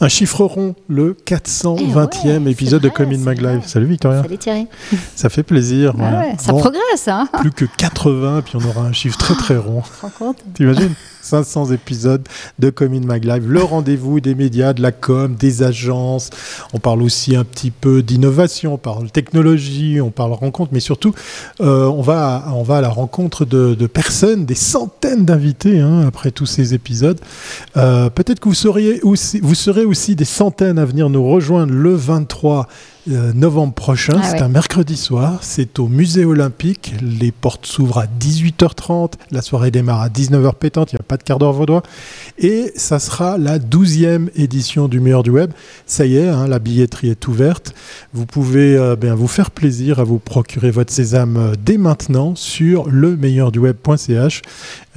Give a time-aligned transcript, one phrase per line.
[0.00, 3.62] Un chiffre rond, le 420e Eh épisode de c'est Mag Live.
[3.66, 4.22] Salut Victoria.
[4.22, 4.68] Salut Thierry.
[5.16, 5.92] Ça fait plaisir.
[5.98, 9.34] Ah ouais, ça Bon, progresse, hein Plus que 80, puis on aura un chiffre très
[9.34, 9.82] très rond.
[9.82, 10.94] Tu te rends compte T'imagines?
[11.22, 12.26] 500 épisodes
[12.58, 16.30] de Commune Mag Live, le rendez-vous des médias, de la com, des agences.
[16.72, 21.14] On parle aussi un petit peu d'innovation, on parle technologie, on parle rencontre, mais surtout,
[21.60, 26.74] euh, on, va, à la rencontre de, personnes, des centaines d'invités hein, après tous ces
[26.74, 27.20] épisodes.
[27.76, 28.68] Euh, Peut-être que vous,
[29.02, 32.68] aussi, vous serez aussi des centaines à venir nous rejoindre le 23
[33.10, 34.14] euh, novembre prochain.
[34.16, 34.42] Ah c'est ouais.
[34.42, 35.38] un mercredi soir.
[35.42, 36.94] C'est au musée olympique.
[37.00, 39.12] Les portes s'ouvrent à 18h30.
[39.30, 40.92] La soirée démarre à 19h pétante.
[40.92, 41.82] Il n'y a pas de quart d'heure vaudois.
[42.38, 45.52] Et ça sera la 12e édition du meilleur du web.
[45.86, 47.74] Ça y est, hein, la billetterie est ouverte.
[48.12, 52.34] Vous pouvez euh, bien vous faire plaisir à vous procurer votre sésame euh, dès maintenant
[52.34, 54.42] sur lemeilleurduweb.ch.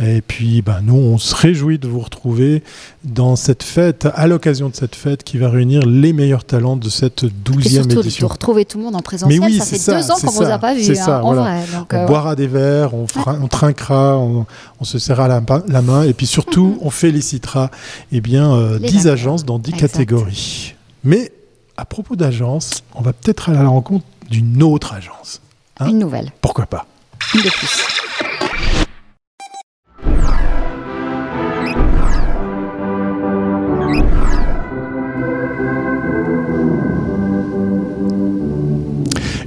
[0.04, 2.64] Et puis, ben, nous, on se réjouit de vous retrouver
[3.04, 6.90] dans cette fête, à l'occasion de cette fête qui va réunir les meilleurs talents de
[6.90, 9.40] cette Et 12e surtout, de retrouver tout le monde en présentiel.
[9.40, 11.24] Mais oui, ça fait ça, deux ans qu'on ne vous a pas vu, hein, ça,
[11.24, 11.42] en voilà.
[11.42, 11.78] vrai.
[11.78, 14.46] Donc, On euh, boira des verres, on, fera- on trinquera, on,
[14.80, 17.70] on se serrera la, main et puis surtout, on félicitera
[18.12, 19.14] eh bien, euh, Les 10 vainqueurs.
[19.14, 19.88] agences dans 10 Exact.
[19.92, 20.76] catégories.
[21.04, 21.32] Mais
[21.78, 25.42] à propos d'agences, on va peut-être aller à la rencontre d'une autre agence.
[25.80, 26.86] hein une nouvelle, Pourquoi pas
[27.36, 28.01] une de plus.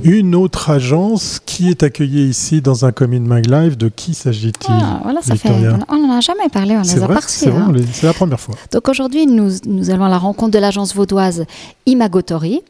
[0.04, 3.78] Une autre agence qui est accueillie ici dans un Commune Mag Live.
[3.78, 5.48] De qui s'agit-il Ah, voilà, ça fait.
[5.48, 5.78] Victoria?
[5.88, 7.72] On n'en a jamais parlé, on les a vrai, pas c'est hein.
[8.02, 8.54] la première fois.
[8.70, 11.46] Donc aujourd'hui, nous, nous allons à la rencontre de l'agence vaudoise
[11.86, 12.60] Imagotori.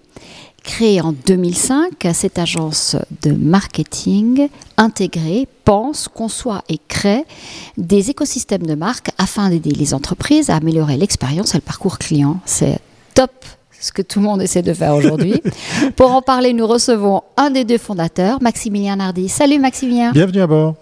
[0.62, 7.24] Créée en 2005, cette agence de marketing intégrée pense, conçoit et crée
[7.76, 12.38] des écosystèmes de marque afin d'aider les entreprises à améliorer l'expérience et le parcours client.
[12.46, 12.78] C'est
[13.14, 13.32] top
[13.84, 15.42] ce que tout le monde essaie de faire aujourd'hui.
[15.96, 19.28] Pour en parler, nous recevons un des deux fondateurs, Maximilien Nardi.
[19.28, 20.74] Salut Maximilien, Bienvenue à bord.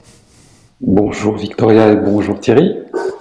[0.80, 2.74] Bonjour Victoria et bonjour Thierry.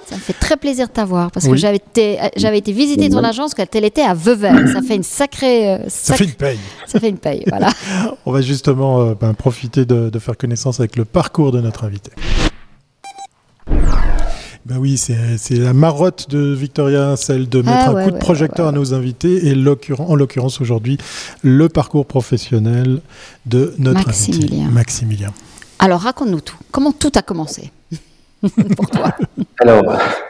[0.05, 1.51] ça me fait très plaisir de t'avoir parce Oui.
[1.51, 3.25] que j'avais été, j'avais été visiter ton Oui.
[3.25, 4.51] agence quand elle était à Vevey.
[4.73, 6.57] Ça fait une sacrée, euh, Ça fait une paye.
[6.87, 7.69] ça fait une paye, voilà.
[8.25, 11.83] On va justement euh, ben, profiter de, de faire connaissance avec le parcours de notre
[11.85, 12.11] invité.
[14.65, 18.09] Ben oui, c'est c'est la marotte de Victoria, celle de mettre Ah un ouais, coup
[18.11, 18.77] de ouais, projecteur ouais, ouais.
[18.77, 19.53] à nos invités et
[19.97, 20.97] en l'occurrence aujourd'hui
[21.41, 23.01] le parcours professionnel
[23.47, 24.57] de notre Maximilien.
[24.65, 25.29] invité, Maximilien.
[25.79, 26.57] Alors raconte-nous tout.
[26.71, 27.71] Comment tout a commencé
[28.77, 29.11] pour toi?
[29.61, 29.83] Alors,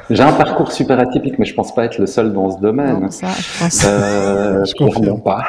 [0.09, 2.99] j'ai un parcours super atypique, mais je pense pas être le seul dans ce domaine.
[3.01, 3.81] Non, ça, je pense.
[3.85, 5.21] Euh, Je confirme.
[5.21, 5.43] pas.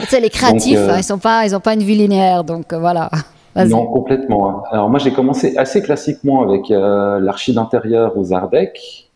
[0.00, 1.96] Tu sais, les créatifs, Donc, euh, hein, ils sont pas, ils ont pas une vie
[1.96, 3.10] linéaire, donc euh, voilà.
[3.56, 4.64] Non, complètement.
[4.70, 9.10] Alors moi, j'ai commencé assez classiquement avec euh, l'archi d'intérieur aux Ardèche,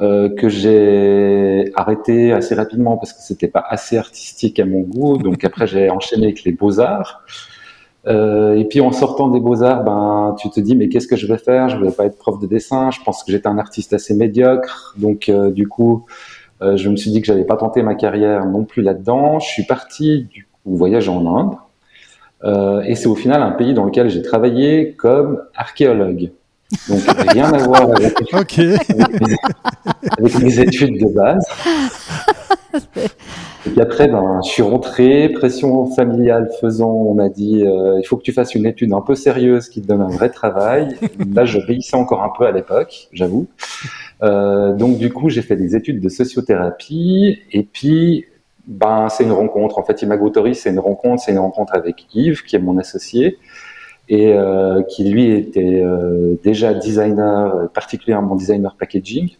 [0.00, 5.18] euh, que j'ai arrêté assez rapidement parce que c'était pas assez artistique à mon goût.
[5.22, 7.22] Donc après, j'ai enchaîné avec les beaux-arts.
[8.06, 11.26] Euh, et puis en sortant des beaux-arts, ben, tu te dis, mais qu'est-ce que je
[11.26, 11.68] vais faire?
[11.68, 12.90] Je voulais pas être prof de dessin.
[12.90, 14.94] Je pense que j'étais un artiste assez médiocre.
[14.96, 16.06] Donc euh, du coup,
[16.62, 19.40] euh, je me suis dit que j'allais pas tenter ma carrière non plus là-dedans.
[19.40, 21.54] Je suis parti du coup voyager en Inde.
[22.44, 26.30] Euh, et c'est au final un pays dans lequel j'ai travaillé comme archéologue.
[26.88, 28.58] Donc rien à voir avec, Ok,
[30.18, 31.44] avec mes études de base.
[33.66, 38.06] Et puis après, ben, je suis rentré, pression familiale faisant, on m'a dit euh, il
[38.06, 40.96] faut que tu fasses une étude un peu sérieuse qui te donne un vrai travail.
[41.34, 43.48] Là, je réussissais encore un peu à l'époque, j'avoue.
[44.22, 48.26] Euh, donc du coup, j'ai fait des études de sociothérapie et puis
[48.66, 49.78] ben c'est une rencontre.
[49.78, 53.38] En fait, Imagotori, c'est une rencontre, c'est une rencontre avec Yves, qui est mon associé
[54.08, 59.30] et euh, qui lui était euh, déjà designer, euh, particulièrement designer packaging.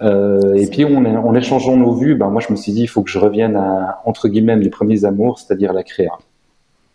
[0.00, 2.86] Euh, et puis on, en échangeant nos vues, ben moi je me suis dit il
[2.88, 6.18] faut que je revienne à entre guillemets mes premiers amours, c'est-à-dire la créa.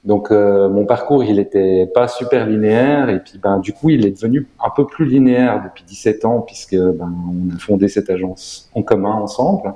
[0.03, 4.06] Donc euh, mon parcours il était pas super linéaire et puis ben du coup il
[4.06, 8.09] est devenu un peu plus linéaire depuis 17 ans puisque ben on a fondé cette
[8.09, 9.74] agence en commun ensemble.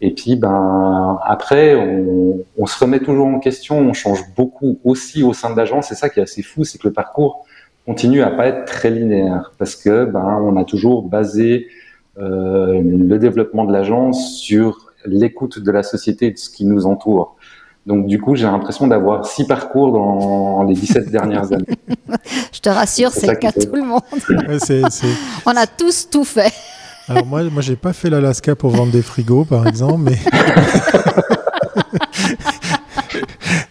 [0.00, 5.22] Et puis ben après on, on se remet toujours en question, on change beaucoup aussi
[5.22, 5.88] au sein de l'agence.
[5.88, 7.46] C'est ça qui est assez fou, c'est que le parcours
[7.86, 11.68] continue à pas être très linéaire parce que ben on a toujours basé
[12.18, 16.86] euh, le développement de l'agence sur l'écoute de la société et de ce qui nous
[16.86, 17.36] entoure.
[17.86, 21.66] Donc du coup, j'ai l'impression d'avoir six parcours dans les 17 dernières années.
[22.52, 24.00] Je te rassure, C'est le cas tout le monde.
[24.30, 24.82] Ouais,
[25.46, 26.52] On a tous tout fait.
[27.08, 30.18] Alors moi, moi j'ai pas fait l'Alaska pour vendre des frigos, par exemple, mais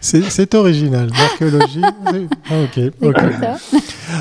[0.00, 1.10] c'est original.
[1.10, 1.82] L'archéologie,
[2.50, 2.80] ah, ok.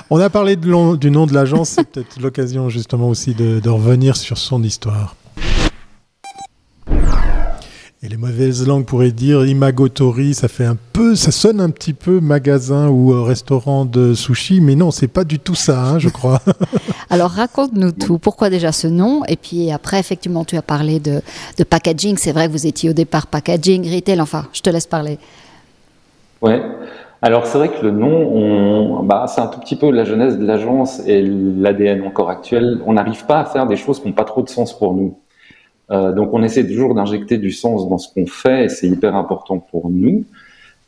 [0.09, 3.69] On a parlé de du nom de l'agence, c'est peut-être l'occasion justement aussi de, de
[3.69, 5.15] revenir sur son histoire.
[8.05, 11.93] Et les mauvaises langues pourraient dire Imagotori, ça fait un peu, ça sonne un petit
[11.93, 16.09] peu magasin ou restaurant de sushi, mais non, c'est pas du tout ça, hein, je
[16.09, 16.41] crois.
[17.09, 18.17] Alors raconte-nous tout.
[18.17, 19.23] Pourquoi déjà ce nom?
[19.29, 21.21] Et puis après, effectivement, tu as parlé de,
[21.57, 22.17] de packaging.
[22.17, 24.19] C'est vrai que vous étiez au départ packaging, retail.
[24.19, 25.17] Enfin, je te laisse parler.
[26.41, 26.61] Ouais.
[27.21, 30.45] Alors c'est vrai que le nom, bah, c'est un tout petit peu la jeunesse de
[30.45, 32.81] l'agence et l'ADN encore actuel.
[32.85, 35.15] On n'arrive pas à faire des choses qui n'ont pas trop de sens pour nous.
[35.91, 39.15] Euh, donc on essaie toujours d'injecter du sens dans ce qu'on fait et c'est hyper
[39.15, 40.25] important pour nous.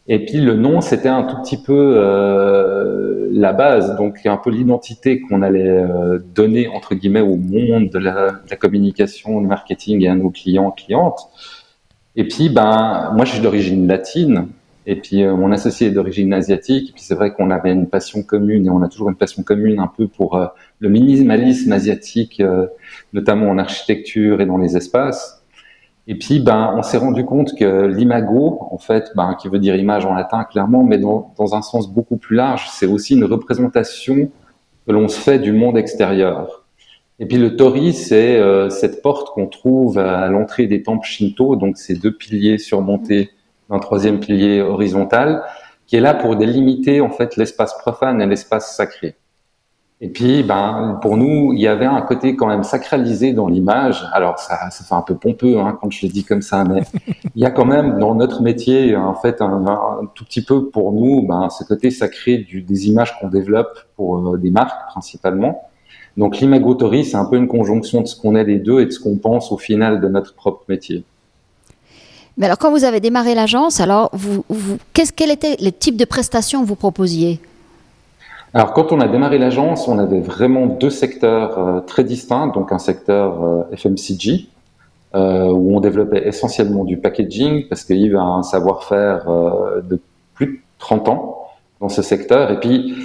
[0.07, 4.51] Et puis le nom, c'était un tout petit peu euh, la base, donc un peu
[4.51, 9.47] l'identité qu'on allait euh, donner entre guillemets au monde de la, de la, communication, du
[9.47, 11.27] marketing et à nos clients, clientes.
[12.15, 14.48] Et puis ben moi je suis d'origine latine,
[14.88, 16.90] et puis euh, mon associé est d'origine asiatique.
[16.90, 19.44] Et puis c'est vrai qu'on avait une passion commune et on a toujours une passion
[19.44, 20.48] commune un peu pour euh,
[20.80, 22.68] le minimalisme asiatique, euh,
[23.14, 25.44] notamment en architecture et dans les espaces.
[26.08, 29.76] Et puis ben on s'est rendu compte que l'imago, en fait, ben, qui veut dire
[29.76, 33.24] image en latin clairement, mais dans, dans un sens beaucoup plus large, c'est aussi une
[33.24, 34.30] représentation
[34.86, 36.64] que l'on se fait du monde extérieur.
[37.18, 38.40] Et puis le tori, c'est
[38.70, 43.32] cette porte qu'on trouve à l'entrée des temples shinto, donc ces deux piliers surmontés
[43.69, 45.44] un troisième pilier horizontal,
[45.88, 49.15] qui est là pour délimiter en fait l'espace profane et l'espace sacré.
[50.01, 54.06] Et puis, ben, pour nous, il y avait un côté quand même sacralisé dans l'image.
[54.12, 56.81] Alors, ça, ça fait un peu pompeux hein, quand je le dis comme ça, mais
[57.33, 59.63] il y a quand même dans notre métier, en fait, un,
[60.13, 64.38] tout petit peu pour nous, ben, ce côté sacré des images qu'on développe pour euh,
[64.38, 65.69] des marques principalement.
[66.17, 68.91] Donc, l'imagoterie, c'est un peu une conjonction de ce qu'on est les deux et de
[68.91, 71.06] ce qu'on pense au final de notre propre métier.
[72.38, 75.96] Mais alors, quand vous avez démarré l'agence, alors, vous, vous, qu'est-ce, quel était les types
[75.96, 77.40] de prestations que vous proposiez?
[78.54, 82.48] Alors, quand on a démarré l'agence, on avait vraiment deux secteurs euh, très distincts.
[82.48, 84.48] Donc, un secteur euh, FMCG,
[85.14, 89.26] euh, où on développait essentiellement du packaging, parce qu'il y a un savoir-faire
[89.84, 90.00] de
[90.34, 91.48] plus de 30 ans
[91.80, 92.52] dans ce secteur.
[92.52, 92.96] Et puis,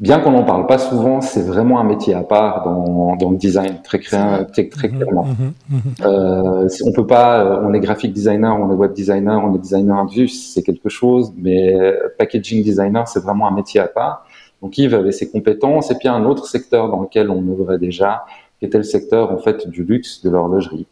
[0.00, 3.36] bien qu'on n'en parle pas souvent, c'est vraiment un métier à part dans, dans le
[3.36, 5.26] design, très, très, très mhm, clairement.
[5.68, 5.80] Mhm.
[6.04, 9.58] euh, on peut pas, euh, on est graphic designer, on est web designer, on est
[9.58, 11.74] designer indus, c'est quelque chose, mais
[12.18, 14.26] packaging designer, c'est vraiment un métier à part.
[14.62, 18.24] Donc Yves avait ses compétences, et puis un autre secteur dans lequel on œuvrait déjà,
[18.58, 20.86] qui était le secteur en fait du luxe, de l'horlogerie.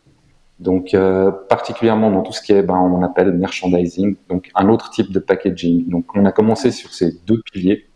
[0.59, 4.91] Donc euh, particulièrement dans tout ce qui est, ben, on appelle merchandising, donc un autre
[4.91, 5.89] type de packaging.
[5.89, 7.88] Donc on a commencé sur ces deux piliers euh,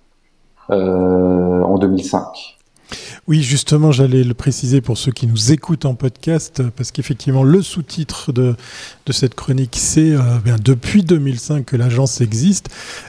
[0.72, 2.52] en 2005.
[3.28, 7.62] Oui, justement, j'allais le préciser pour ceux qui nous écoutent en podcast, parce qu'effectivement, le
[7.62, 8.56] sous-titre de,
[9.06, 12.68] de cette chronique, c'est euh, depuis 2005 que l'agence existe.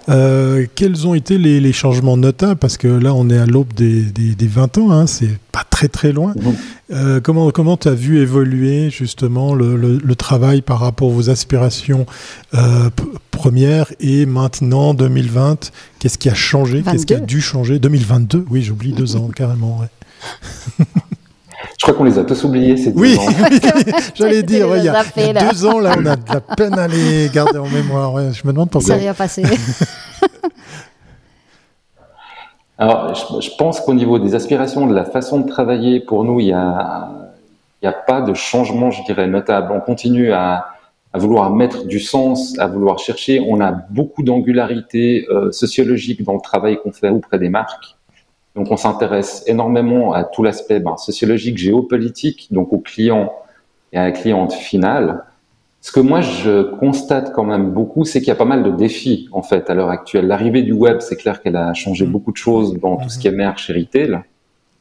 [0.09, 2.57] Euh, quels ont été les, les, changements notables?
[2.57, 5.63] Parce que là, on est à l'aube des, des, des, 20 ans, hein, c'est pas
[5.67, 6.33] très très loin.
[6.35, 6.51] Mmh.
[6.93, 11.29] Euh, comment comment tu as vu évoluer justement le, le, le, travail par rapport aux
[11.29, 12.05] aspirations
[12.53, 12.89] euh,
[13.31, 16.83] premières et maintenant 2020 Qu'est-ce qui a changé?
[16.83, 17.79] Qu'est-ce qui a dû changer?
[17.79, 19.79] 2022 Oui, j'oublie deux ans carrément.
[19.79, 20.85] Ouais.
[21.79, 23.25] Je crois qu'on les a tous oubliés ces deux oui, ans.
[23.51, 23.59] Oui,
[24.13, 26.41] j'allais dire, il, y a, il, y a, deux ans, là, on a de la
[26.41, 28.13] peine à les garder en mémoire.
[28.13, 28.95] Ouais, je me demande pourquoi.
[28.95, 29.43] Ça rien passé.
[32.83, 36.47] Alors, je, pense qu'au niveau des aspirations, de la façon de travailler, pour nous, il
[36.47, 39.71] n'y a, pas de changement, je dirais, notable.
[39.71, 40.67] On continue à,
[41.13, 43.39] à vouloir mettre du sens, à vouloir chercher.
[43.39, 47.95] On a beaucoup d'angularité euh, sociologique dans le travail qu'on fait auprès des marques.
[48.53, 53.31] Donc, on s'intéresse énormément à tout l'aspect ben, sociologique, géopolitique, donc aux clients
[53.93, 55.23] et à la cliente finale.
[55.83, 58.71] Ce que moi, je constate quand même beaucoup, c'est qu'il y a pas mal de
[58.71, 60.27] défis, en fait, à l'heure actuelle.
[60.27, 63.27] L'arrivée du web, c'est clair qu'elle a changé beaucoup de choses dans tout ce qui
[63.27, 64.21] est merch et retail,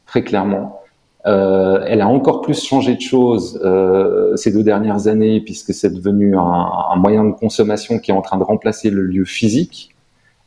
[0.06, 0.80] très clairement.
[1.26, 5.92] Euh, elle a encore plus changé de choses euh, ces deux dernières années, puisque c'est
[5.92, 9.96] devenu un, un, moyen de consommation qui est en train de remplacer le lieu physique.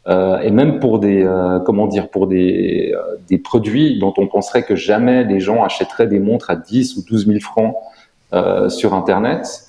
[0.07, 4.27] Euh, et même pour des euh, comment dire pour des, euh, des produits dont on
[4.27, 7.75] penserait que jamais les gens achèteraient des montres à 10 ou 12 000 francs
[8.33, 9.64] euh, sur internet.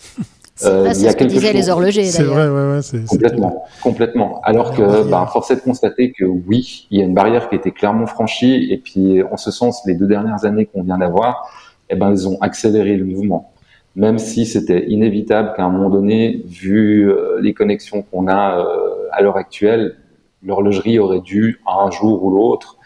[0.57, 1.57] C'est euh, ce que disaient chose...
[1.57, 4.41] les horlogers C'est vrai, ouais, ouais, complètement, complètement.
[4.43, 7.55] Alors que, bah, force est de constater que oui, il y a une barrière qui
[7.55, 10.99] a été clairement franchie, et puis en ce sens, les deux dernières années qu'on vient
[10.99, 11.51] d'avoir,
[11.91, 13.53] eh ben, ils ont accéléré le mouvement.
[13.95, 17.11] Même si c'était inévitable qu'à un moment donné, vu
[17.41, 18.67] les connexions qu'on a
[19.13, 19.97] à l'heure actuelle,
[20.43, 22.77] l'horlogerie aurait dû, un jour ou l'autre,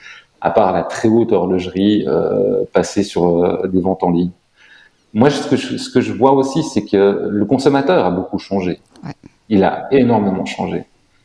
[0.40, 4.30] à part la très haute horlogerie, euh, passer sur euh, des ventes en ligne.
[5.12, 8.38] Moi, ce que je, ce que je vois aussi, c'est que le consommateur a beaucoup
[8.38, 8.80] changé.
[9.04, 9.12] Ouais.
[9.48, 10.84] Il a énormément changé.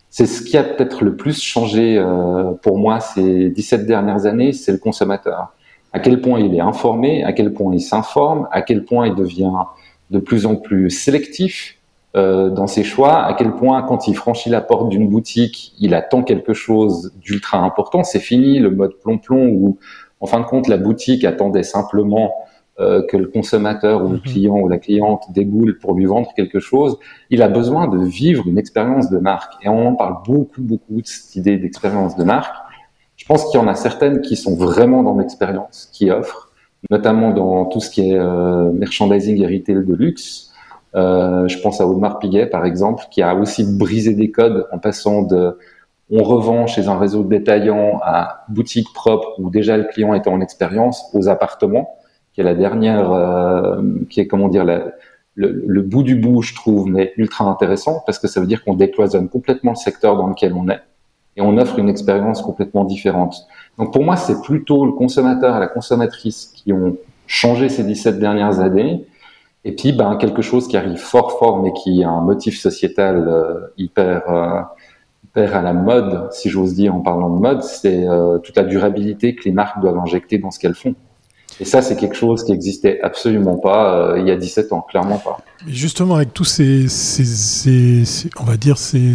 [0.09, 4.53] C'est ce qui a peut-être le plus changé euh, pour moi ces 17 dernières années,
[4.53, 5.53] c'est le consommateur.
[5.91, 9.15] À quel point il est informé, à quel point il s'informe, à quel point il
[9.15, 9.51] devient
[10.11, 11.77] de plus en plus sélectif
[12.15, 15.93] euh, dans ses choix, à quel point quand il franchit la porte d'une boutique, il
[15.93, 18.05] attend quelque chose d'ultra important.
[18.05, 19.77] C'est fini le mode plomb-plomb où,
[20.21, 22.33] en fin de compte, la boutique attendait simplement
[22.77, 24.21] que le consommateur ou le mhm.
[24.21, 26.97] client ou la cliente déboule pour lui vendre quelque chose.
[27.29, 29.53] Il a besoin de vivre une expérience de marque.
[29.63, 32.53] Et on en parle beaucoup, beaucoup de cette idée d'expérience de marque.
[33.15, 36.51] Je pense qu'il y en a certaines qui sont vraiment dans l'expérience, qui offrent,
[36.89, 40.51] notamment dans tout ce qui est euh, merchandising et retail de luxe.
[40.95, 44.79] Euh, je pense à Audemars Piguet, par exemple, qui a aussi brisé des codes en
[44.79, 45.57] passant de
[46.11, 50.29] on revend chez un réseau de détaillants à boutique propre où déjà le client était
[50.29, 51.97] en expérience aux appartements,
[52.35, 56.87] qui est la dernière, euh, qui est comment dire le, bout du bout, je trouve,
[56.87, 60.53] mais ultra intéressant parce que ça veut dire qu'on décloisonne complètement le secteur dans lequel
[60.53, 60.81] on est
[61.37, 63.47] et on offre une expérience complètement différente.
[63.77, 68.19] Donc pour moi, c'est plutôt le consommateur et la consommatrice qui ont changé ces 17
[68.19, 69.05] dernières années
[69.67, 73.27] et puis, ben, quelque chose qui arrive fort, fort, mais qui a un motif sociétal
[73.27, 74.61] euh, hyper, euh,
[75.23, 78.05] hyper à la mode, si j'ose dire, en parlant de mode, c'est
[78.43, 80.93] toute la durabilité que les marques doivent injecter dans ce qu'elles font.
[81.61, 84.81] Et ça, c'est quelque chose qui existait absolument pas euh, il y a 17 ans,
[84.81, 85.37] clairement pas.
[85.67, 88.03] Justement, avec tous ces, ces,
[88.39, 89.13] on va dire, ces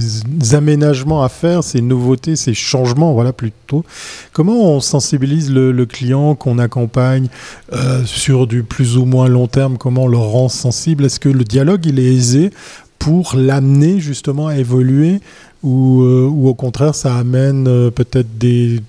[0.55, 3.85] aménagements à faire, ces nouveautés, ces changements, voilà plutôt,
[4.33, 7.29] comment on sensibilise le, client qu'on accompagne
[7.73, 9.77] euh, sur du plus ou moins long terme?
[9.77, 11.05] Comment on le rend sensible?
[11.05, 12.51] Est-ce que le dialogue, il est aisé
[12.99, 15.21] pour l'amener justement à évoluer
[15.63, 18.81] ou, euh, ou au contraire, ça amène peut-être des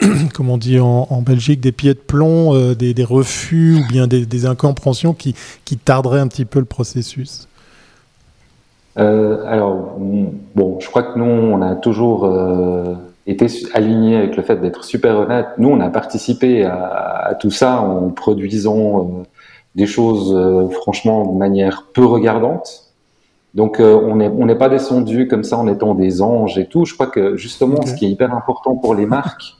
[0.34, 4.46] comme on dit en, Belgique, des pieds de plomb, euh, des, refus ou bien des,
[4.46, 5.34] incompréhensions qui,
[5.64, 7.48] qui, tarderaient un petit peu le processus
[8.98, 9.96] euh, Alors,
[10.54, 12.94] bon, je crois que nous, on a toujours euh,
[13.26, 15.46] été alignés avec le fait d'être super honnête.
[15.58, 19.24] Nous, on a participé à, tout ça en produisant
[19.74, 20.34] des choses,
[20.72, 22.82] franchement, de manière peu regardante.
[23.54, 26.84] Donc on n'est on n'est pas descendu comme ça en étant des anges et tout.
[26.84, 29.56] Je crois que justement, ce qui est hyper important pour les marques,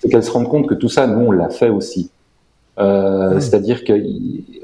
[0.00, 2.10] c'est qu'elles se rendent compte que tout ça, nous, on l'a fait aussi.
[2.78, 4.00] Euh, C'est-à-dire qu'on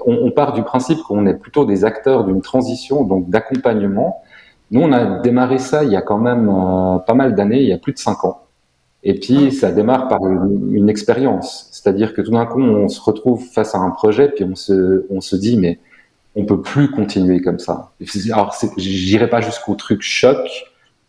[0.06, 4.22] on part du principe qu'on est plutôt des acteurs d'une transition, donc d'accompagnement.
[4.72, 7.68] Nous, on a démarré ça il y a quand même euh, pas mal d'années, il
[7.68, 8.40] y a plus de cinq ans.
[9.04, 11.68] Et puis, ça démarre par une, une expérience.
[11.70, 15.06] C'est-à-dire que tout d'un coup, on se retrouve face à un projet, puis on se,
[15.10, 15.78] on se dit, mais
[16.34, 17.92] on peut plus continuer comme ça.
[18.32, 20.38] Alors, j'irai pas jusqu'au truc choc,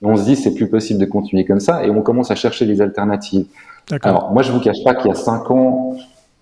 [0.01, 2.35] mais on se dit, c'est plus possible de continuer comme ça, et on commence à
[2.35, 3.47] chercher des alternatives.
[4.01, 5.95] Alors, moi, je vous cache pas qu'il y a cinq ans,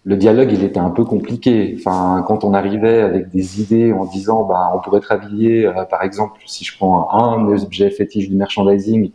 [0.03, 1.75] le dialogue, il était un peu compliqué.
[1.79, 6.03] Enfin, quand on arrivait avec des idées en disant, bah, on pourrait travailler, euh, par
[6.03, 9.11] exemple, si je prends un objet fétiche du merchandising,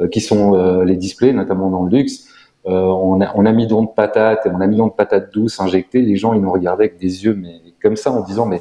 [0.00, 2.26] euh, qui sont euh, les displays, notamment dans le luxe,
[2.64, 6.02] on a, on, a, mis de patates, on a mis de patates douces injectées.
[6.02, 8.60] Les gens, ils nous regardaient avec des yeux, mais comme ça, en disant, mais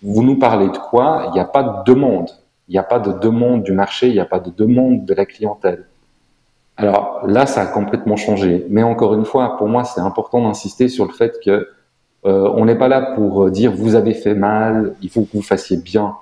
[0.00, 1.24] vous nous parlez de quoi?
[1.28, 2.30] Il n'y a pas de demande.
[2.68, 5.12] Il n'y a pas de demande du marché, il n'y a pas de demande de
[5.12, 5.87] la clientèle.
[6.78, 8.64] Alors là, ça a complètement changé.
[8.70, 11.68] Mais encore une fois, pour moi, c'est important d'insister sur le fait que
[12.24, 15.32] euh, on n'est pas là pour euh, dire vous avez fait mal, il faut que
[15.32, 16.14] vous fassiez bien.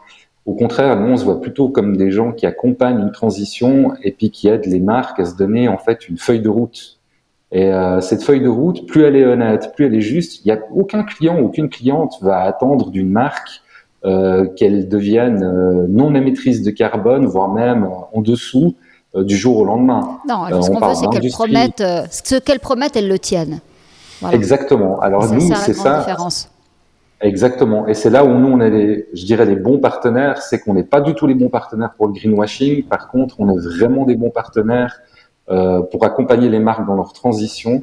[0.47, 4.13] Au contraire, nous, on se voit plutôt comme des gens qui accompagnent une transition et
[4.13, 6.99] puis qui aident les marques à se donner en fait une feuille de route.
[7.53, 10.49] Et euh, cette feuille de route, plus elle est honnête, plus elle est juste, il
[10.49, 13.63] n'y a aucun client, aucune cliente va attendre d'une marque
[14.05, 18.86] euh, qu'elle devienne euh, non émettrice de carbone, voire même en dessous euh,
[19.23, 20.19] du jour au lendemain.
[20.29, 23.61] Non, euh, ce qu'on veut, c'est qu'elles promettent, euh, ce qu'elles promettent, elles le tiennent.
[24.33, 25.01] Exactement.
[25.01, 25.99] Alors nous, c'est ça.
[26.01, 26.49] Différence.
[27.21, 27.87] Exactement.
[27.87, 30.43] Et c'est là où nous, on est, les, je dirais, les bons partenaires.
[30.43, 32.85] C'est qu'on n'est pas du tout les bons partenaires pour le greenwashing.
[32.85, 35.01] Par contre, on est vraiment des bons partenaires
[35.51, 37.83] euh, pour accompagner les marques dans leur transition.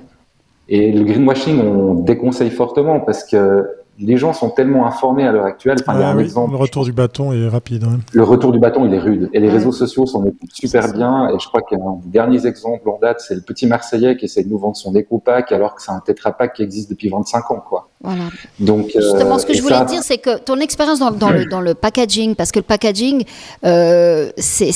[0.70, 3.68] Et le greenwashing, on déconseille fortement parce que
[4.00, 5.78] les gens sont tellement informés à l'heure actuelle.
[5.82, 6.52] Enfin, il y a un exemple.
[6.52, 7.84] Le retour du bâton est rapide.
[7.84, 8.00] Hein.
[8.12, 9.30] Le retour du bâton, il est rude.
[9.34, 11.30] Et les réseaux sociaux s'en occupent super bien.
[11.30, 14.44] Et je crois qu'un des derniers exemples en date, c'est le petit Marseillais qui essaie
[14.44, 17.52] de nous vendre son éco-pack alors que c'est un Tetra Pak qui existe depuis 25
[17.52, 17.64] ans.
[17.68, 17.90] Quoi.
[18.02, 18.24] Voilà.
[18.60, 21.46] Donc, Justement, ce que euh, je voulais dire, c'est que ton expérience dans, dans, le,
[21.46, 23.24] dans, le, packaging, parce que le packaging,
[23.64, 24.72] euh, c'est.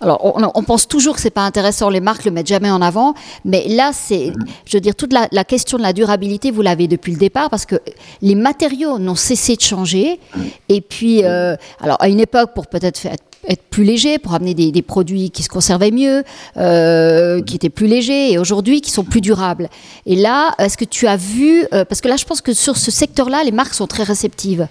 [0.00, 2.82] Alors, on, on, pense toujours que c'est pas intéressant, les marques le mettent jamais en
[2.82, 3.14] avant.
[3.44, 4.32] Mais là, c'est.
[4.64, 7.50] Je veux dire, toute la, la question de la durabilité, vous l'avez depuis le départ,
[7.50, 7.76] parce que
[8.20, 10.20] les matériaux n'ont cessé de changer.
[10.68, 13.06] Et puis, euh, alors à une époque, pour peut-être
[13.48, 16.22] être plus léger, pour amener des, produits qui se conservaient mieux,
[16.56, 19.68] euh, qui étaient plus légers, et aujourd'hui qui sont plus durables.
[20.04, 22.76] Et là, est-ce que tu as vu, euh, parce que là, je pense que sur
[22.76, 24.68] ce secteur-là, les marques sont très réceptives.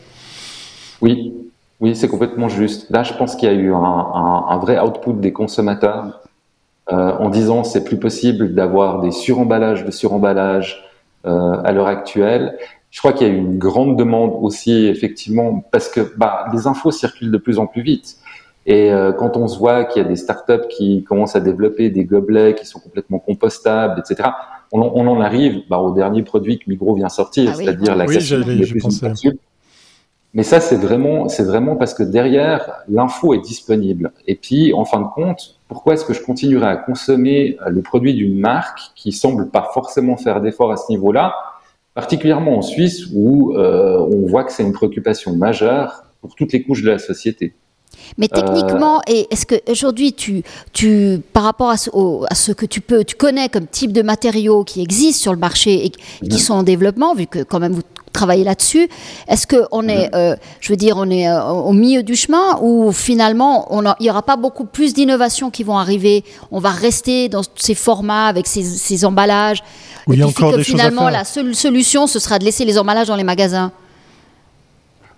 [1.01, 1.33] Oui,
[1.81, 2.89] oui, c'est complètement juste.
[2.89, 6.21] Là, je pense qu'il y a eu un, vrai output des consommateurs
[6.87, 10.83] en disant c'est plus possible d'avoir des suremballages de suremballages
[11.25, 12.57] à l'heure actuelle.
[12.95, 16.65] Je crois qu'il y a eu une grande demande aussi, effectivement, parce que bah, les
[16.65, 18.15] infos circulent de plus en plus vite.
[18.65, 21.89] Et euh, quand on se voit qu'il y a des startups qui commencent à développer
[21.89, 24.29] des gobelets qui sont complètement compostables, etc.,
[24.71, 27.65] on, on en arrive bah, au dernier produit que Migros vient sortir, Ah oui.
[27.65, 29.37] c'est-à-dire la Oui, capsule.
[30.33, 34.13] Mais ça, c'est vraiment, c'est vraiment parce que derrière, l'info est disponible.
[34.25, 37.81] Et puis, en fin de compte, pourquoi est-ce que je continuerai à consommer euh, le
[37.81, 41.35] produit d'une marque qui semble pas forcément faire d'efforts à ce niveau-là,
[41.95, 46.61] particulièrement en Suisse où euh, on voit que c'est une préoccupation majeure pour toutes les
[46.61, 47.55] couches de la société.
[48.17, 52.51] Mais techniquement, et est-ce que aujourd'hui tu, tu, par rapport à ce, au- à ce
[52.51, 55.91] que tu peux, tu connais comme type de matériaux qui existent sur le marché et
[56.27, 57.81] qui sont en développement, vu que quand même vous
[58.13, 58.87] travaillez là-dessus,
[59.27, 62.57] est-ce que on est, euh, je veux dire, on est euh, au milieu du chemin
[62.61, 63.67] ou finalement
[63.99, 67.75] il y aura pas beaucoup plus d'innovations qui vont arriver, on va rester dans ces
[67.75, 69.61] formats avec ces, ces emballages?
[70.07, 71.11] Oui, il y a Et encore que des choses à finalement faire.
[71.11, 73.71] la seule solution ce sera de laisser les emballages dans les magasins.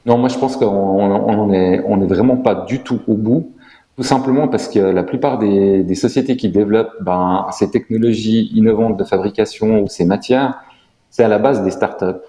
[0.07, 3.15] Non, moi je pense qu'on on on est, on est vraiment pas du tout au
[3.15, 3.51] bout,
[3.97, 8.95] tout simplement parce que la plupart des, des sociétés qui développent ben, ces technologies innovantes
[8.97, 10.61] de fabrication ou ces matières,
[11.09, 12.23] c'est à la base des startups.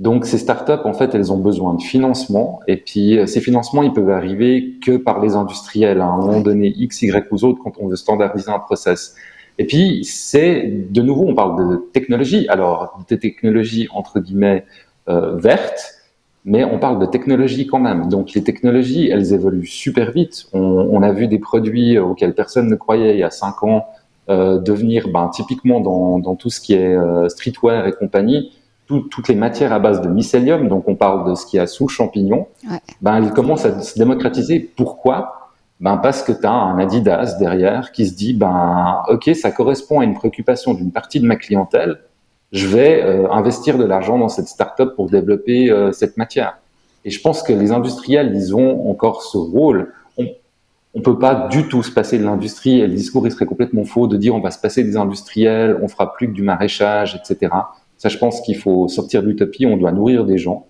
[0.00, 3.84] Donc ces startups, en fait, elles ont besoin de financement, et puis euh, ces financements,
[3.84, 7.42] ils peuvent arriver que par les industriels à un moment donné X, Y ou Z
[7.62, 9.14] quand on veut standardiser un process.
[9.58, 14.64] Et puis c'est de nouveau, on parle de technologie, alors des technologies entre guillemets
[15.08, 16.01] euh, vertes,
[16.44, 18.08] mais on parle de technologie quand même.
[18.08, 20.46] Donc les technologies, elles évoluent super vite.
[20.52, 23.86] On, on a vu des produits auxquels personne ne croyait il y a cinq ans
[24.28, 28.52] euh, devenir, ben, typiquement dans, dans tout ce qui est euh, streetwear et compagnie,
[28.86, 31.60] tout- toutes les matières à base de mycélium, donc on parle de ce qu'il y
[31.60, 32.78] a sous champignon, Ouais.
[33.00, 34.58] ben, elles commencent à se démocratiser.
[34.76, 35.50] Pourquoi?
[35.80, 39.98] Ben, Parce que tu as un Adidas derrière qui se dit, ben, OK, ça correspond
[40.00, 41.98] à une préoccupation d'une partie de ma clientèle,
[42.52, 46.58] je vais euh, investir de l'argent dans cette startup pour développer euh, cette matière.
[47.04, 49.92] Et je pense que les industriels, ils ont encore ce rôle.
[50.18, 50.26] On
[50.94, 53.84] on peut pas du tout se passer de l'industrie et le discours il serait complètement
[53.84, 57.14] faux de dire on va se passer des industriels, on fera plus que du maraîchage,
[57.18, 57.50] etc.
[57.96, 60.66] Ça, je pense qu'il faut sortir de l'utopie, on doit nourrir des gens.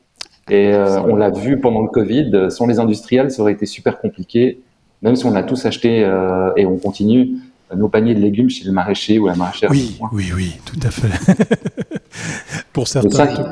[0.49, 3.99] Et euh, on l'a vu pendant le Covid, sans les industriels, ça aurait été super
[3.99, 4.61] compliqué,
[5.03, 6.09] même si on a tous acheté
[6.57, 7.39] et on continue
[7.77, 9.71] nos paniers de légumes chez le maraîcher ou la maraîchère.
[9.71, 11.09] Oui, oui, oui, tout à fait.
[12.73, 13.11] Pour certains.
[13.27, 13.45] ça.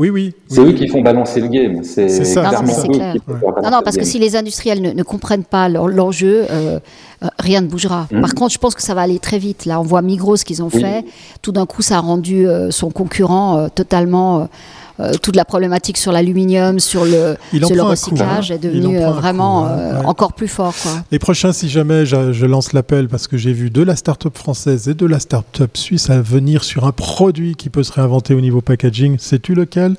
[0.00, 0.34] Oui, oui.
[0.48, 0.70] C'est oui.
[0.70, 1.84] eux qui font balancer le game.
[1.84, 3.14] C'est ça, clair.
[3.28, 3.40] Ouais.
[3.62, 6.80] Non, non, le parce que si les industriels ne, ne comprennent pas leur- l'enjeu, euh,
[7.22, 8.08] euh, rien ne bougera.
[8.10, 8.20] Mhm.
[8.20, 9.66] Par contre, je pense que ça va aller très vite.
[9.66, 10.80] Là, on voit Migros ce qu'ils ont Oui.
[10.80, 11.04] fait.
[11.42, 14.48] Tout d'un coup, ça a rendu euh, son concurrent euh, totalement.
[15.00, 18.56] Euh, toute la problématique sur l'aluminium, sur le, sur recyclage coup, hein.
[18.56, 19.70] est devenu euh, vraiment coup, hein.
[19.78, 20.06] euh, Ouais.
[20.06, 20.74] encore plus fort.
[20.82, 20.92] Quoi.
[21.10, 24.36] Les prochains, si jamais je, je lance l'appel, parce que j'ai vu de la start-up
[24.36, 28.34] française et de la start-up suisse à venir sur un produit qui peut se réinventer
[28.34, 29.96] au niveau packaging, sais-tu lequel?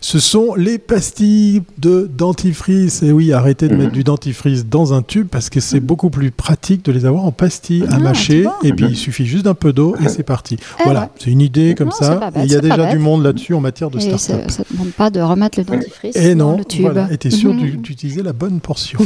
[0.00, 3.02] Ce sont les pastilles de dentifrice.
[3.02, 3.80] Et oui, arrêtez de Mhm.
[3.80, 7.24] mettre du dentifrice dans un tube parce que c'est beaucoup plus pratique de les avoir
[7.24, 8.46] en pastilles à Ah, mâcher.
[8.62, 10.56] Et puis il suffit juste d'un peu d'eau et c'est parti.
[10.80, 11.06] Eh voilà, ouais.
[11.18, 12.30] c'est une idée comme Non, ça.
[12.44, 14.02] il y a déjà du monde là-dessus en matière de Et
[14.48, 16.82] ça ne demande pas de remettre le dentifrice Et dans non, le tube.
[16.82, 17.60] voilà, et t'es sûr Mhm.
[17.60, 18.98] d'u- d'utiliser la bonne portion.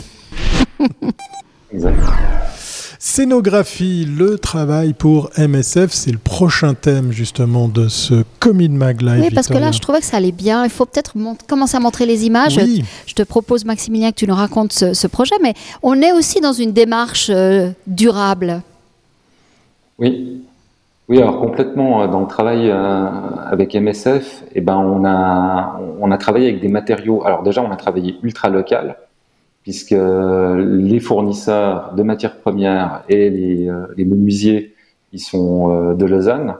[3.02, 9.22] Scénographie, le travail pour MSF, c'est le prochain thème justement de ce Comin Mag Live.
[9.22, 10.64] Oui, parce que là, je trouvais que ça allait bien.
[10.64, 11.14] Il faut peut-être
[11.48, 12.58] commencer à montrer les images.
[12.58, 16.12] Oui, Je te propose, Maximilien, que tu nous racontes ce, ce projet, mais on est
[16.12, 18.60] aussi dans une démarche euh, durable.
[19.98, 20.42] Oui.
[21.10, 26.10] Oui, alors complètement euh, dans le travail euh, avec MSF, eh ben on a on
[26.10, 27.24] a travaillé avec des matériaux.
[27.26, 28.96] Alors déjà, on a travaillé ultra local
[29.62, 34.74] puisque les fournisseurs de matières premières et les, euh, les menuisiers,
[35.12, 36.54] ils sont euh, de Lausanne.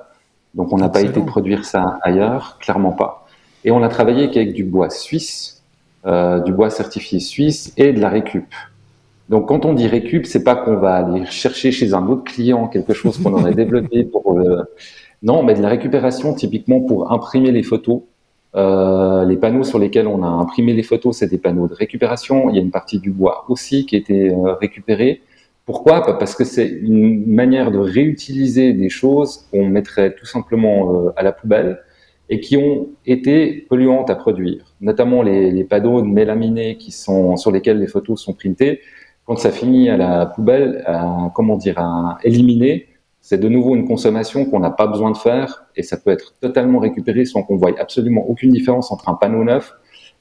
[0.55, 3.27] Donc on n'a pas été produire ça ailleurs, clairement pas.
[3.65, 5.63] Et on a travaillé avec du bois suisse,
[6.07, 8.47] euh, du bois certifié suisse et de la récup.
[9.31, 12.67] Donc, quand on dit récup, c'est pas qu'on va aller chercher chez un autre client
[12.67, 14.65] quelque chose qu'on aurait développé pour le...
[15.23, 18.03] Non, mais de la récupération, typiquement pour imprimer les photos.
[18.57, 22.51] Euh, les panneaux sur lesquels on a imprimé les photos, c'est des panneaux de récupération.
[22.51, 25.23] Il y a une partie du bois aussi qui a été euh, récupérée.
[25.65, 26.19] Pourquoi?
[26.19, 31.23] Parce que c'est une manière de réutiliser des choses qu'on mettrait tout simplement euh, à
[31.23, 31.79] la poubelle
[32.31, 37.53] et qui ont été polluantes à produire, notamment les, les panneaux mélaminés qui sont sur
[37.53, 38.81] lesquels les photos sont printées
[39.31, 42.89] quand ça finit à la poubelle, à, comment dire, à éliminer,
[43.21, 46.35] c'est de nouveau une consommation qu'on n'a pas besoin de faire et ça peut être
[46.41, 49.73] totalement récupéré sans qu'on voie absolument aucune différence entre un panneau neuf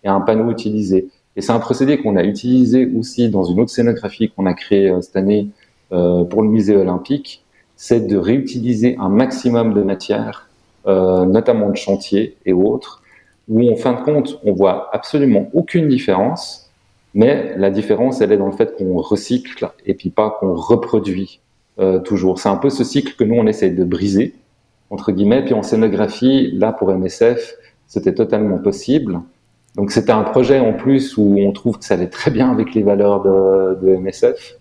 [0.04, 1.08] et un panneau utilisé.
[1.36, 4.92] Et c'est un procédé qu'on a utilisé aussi dans une autre scénographie qu'on a créée
[4.92, 5.50] euh, cette année
[5.92, 7.44] euh, pour le musée olympique,
[7.76, 10.48] c'est de réutiliser un maximum de matières,
[10.86, 13.02] euh, notamment de chantier et autres,
[13.48, 16.69] où en fin de compte, on voit absolument aucune différence
[17.14, 21.42] Mais la différence, elle est dans le fait qu'on recycle et puis pas qu'on reproduit
[21.80, 22.40] euh, toujours.
[22.40, 24.36] C'est un peu ce cycle que nous, on essaie de briser,
[24.90, 25.44] entre guillemets.
[25.44, 27.56] Puis en scénographie, là, pour MSF,
[27.88, 29.22] c'était totalement possible.
[29.76, 32.74] Donc c'était un projet en plus où on trouve que ça allait très bien avec
[32.74, 34.58] les valeurs de, de MSF.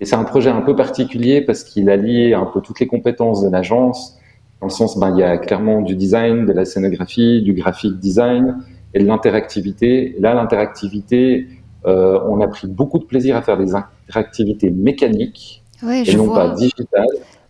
[0.00, 3.42] Et c'est un projet un peu particulier parce qu'il allie un peu toutes les compétences
[3.42, 4.18] de l'agence,
[4.60, 7.98] dans le sens, ben, il y a clairement du design, de la scénographie, du graphic
[7.98, 8.56] design
[8.94, 10.16] et de l'interactivité.
[10.18, 11.46] Là, l'interactivité,
[11.86, 16.48] euh, on a pris beaucoup de plaisir à faire des interactivités mécaniques et non pas
[16.50, 17.06] digitales.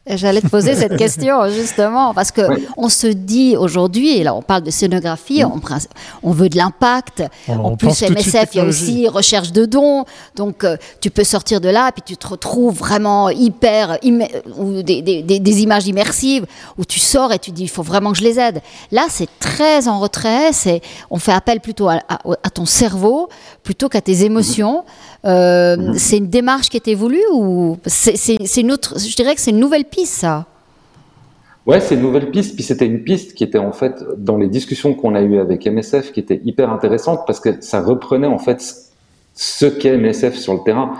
[0.09, 2.42] J'allais te poser cette question justement parce que
[2.77, 5.61] on se dit aujourd'hui, et là on parle de scénographie, on,
[6.23, 7.25] on veut de l'impact.
[7.49, 10.05] En plus MSF, il y a aussi recherche de dons,
[10.37, 13.99] donc euh, tu peux sortir de là, puis tu te retrouves vraiment hyper
[14.57, 16.47] ou des, des, des, images immersives
[16.79, 18.61] où tu sors et tu dis il faut vraiment que je les aide.
[18.92, 22.01] Là c'est très en retrait, c'est on fait appel plutôt à,
[22.42, 23.29] à ton cerveau
[23.64, 24.85] plutôt qu'à tes émotions.
[25.26, 25.94] Euh, mhm.
[25.94, 29.58] C'est une démarche qui était voulue ou c'est une autre Je dirais que c'est une
[29.58, 30.46] nouvelle piste, ça.
[31.66, 32.54] Ouais, c'est une nouvelle piste.
[32.54, 35.66] Puis c'était une piste qui était en fait dans les discussions qu'on a eues avec
[35.66, 38.62] MSF, qui était hyper intéressante parce que ça reprenait en fait
[39.34, 40.94] ce qu'est MSF sur le terrain.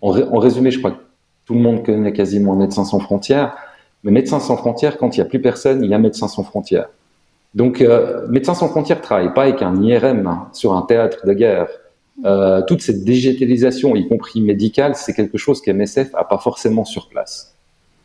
[0.00, 1.00] En, résumé, je crois que
[1.44, 3.56] tout le monde connaît quasiment Médecins sans frontières.
[4.04, 6.44] Mais Médecins sans frontières, quand il n'y a plus personne, il y a Médecins sans
[6.44, 6.88] frontières.
[7.54, 11.32] Donc, euh, Médecins sans frontières travaille pas avec un IRM hein, sur un théâtre de
[11.32, 11.68] guerre.
[12.24, 17.08] Euh, toute cette digitalisation, y compris médicale, c'est quelque chose qu'MSF n'a pas forcément sur
[17.08, 17.54] place.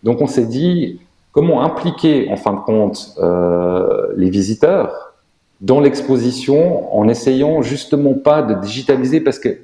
[0.04, 1.00] Donc on s'est dit,
[1.32, 5.14] comment impliquer en fin de compte euh, les visiteurs
[5.62, 9.22] dans l'exposition en essayant justement pas de digitaliser?
[9.22, 9.60] Parce que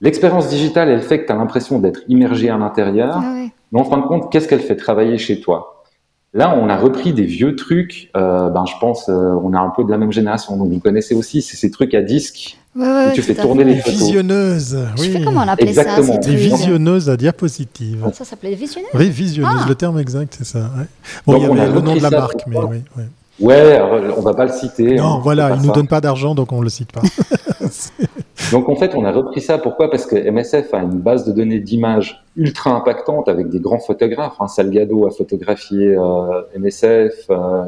[0.00, 3.84] l'expérience digitale, elle fait que tu as l'impression d'être immergé à l'intérieur, ah mais en
[3.84, 5.84] fin de compte, qu'est-ce qu'elle fait travailler chez toi?
[6.32, 8.10] Là, on a repris des vieux trucs.
[8.16, 10.80] Euh, ben, je pense, euh, on a un peu de la même génération, donc vous
[10.80, 14.00] connaissez aussi, c'est ces trucs à disque Ouais, tu fais tourner les photos.
[14.00, 15.06] Visionneuses, oui.
[15.06, 16.12] Je sais comment on appelait Exactement.
[16.14, 16.18] ça.
[16.18, 18.04] Des visionneuses à diapositive.
[18.12, 19.68] Ça s'appelait visionneuses Oui, visionneuses, ah.
[19.68, 20.58] le terme exact, c'est ça.
[20.58, 20.86] Ouais.
[21.26, 22.82] Bon, il y avait le nom de la marque, mais oui.
[22.96, 23.04] Ouais.
[23.40, 23.80] Ouais,
[24.16, 24.94] on va pas le citer.
[24.94, 27.02] Non, hein, voilà, il nous donne pas d'argent, donc on le cite pas.
[28.52, 29.58] donc en fait, on a repris ça.
[29.58, 29.90] Pourquoi?
[29.90, 34.36] Parce que MSF a une base de données d'images ultra impactante avec des grands photographes.
[34.40, 34.48] Hein.
[34.48, 37.64] Salgado a photographié euh, MSF, euh,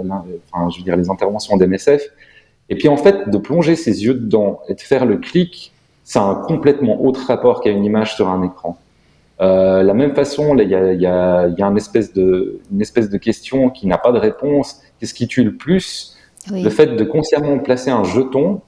[0.53, 2.03] enfin, je veux dire les interventions d'MSF.
[2.69, 5.73] Et puis en fait, de plonger ses yeux dedans et de faire le clic,
[6.05, 8.79] c'est un complètement autre rapport qu'à une image sur un écran.
[9.41, 12.81] Euh, la même façon, il y a, y, a, y a, une, espèce de, une
[12.81, 14.81] espèce de question qui n'a pas de réponse.
[14.99, 16.17] Qu'est-ce qui tue le plus?
[16.51, 18.61] Le fait de consciemment placer un jeton,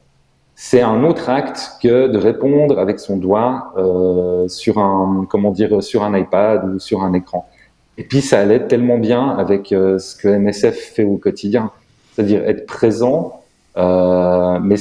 [0.56, 5.80] c'est un autre acte que de répondre avec son doigt euh, sur un comment dire
[5.82, 7.48] sur un iPad ou sur un écran.
[7.96, 11.70] Et puis ça allait tellement bien avec euh, ce que MSF fait au quotidien,
[12.12, 13.40] c'est-à-dire être présent
[13.76, 14.76] mais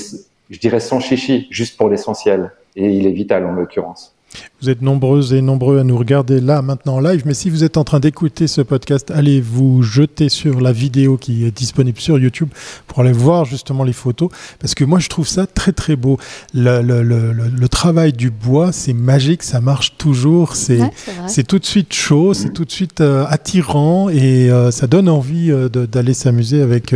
[0.50, 2.52] je dirais sans chichi, juste pour l'essentiel.
[2.76, 4.16] Et il est vital en l'occurrence.
[4.62, 7.63] Vous êtes nombreuses et nombreux à nous regarder là maintenant en live, mais si vous
[7.63, 12.00] êtes en train d'écouter ce podcast, allez vous jeter sur la vidéo qui est disponible
[12.00, 12.50] sur YouTube
[12.88, 16.18] pour aller voir justement les photos, parce que moi je trouve ça très très beau.
[16.54, 21.60] Le, le, le, le travail du bois, c'est magique, ça marche toujours, c'est ouais, tout
[21.60, 25.70] de suite chaud, c'est tout de suite euh, attirant et euh, ça donne envie euh,
[25.70, 26.96] d'aller s'amuser avec,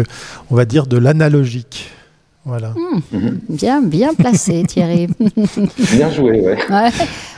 [0.49, 1.91] on va dire, de l'analogique.
[2.43, 2.69] Voilà.
[2.69, 3.19] Mmh.
[3.49, 5.07] Bien, bien placé, Thierry.
[5.93, 6.57] bien joué, ouais.
[6.69, 6.89] ouais.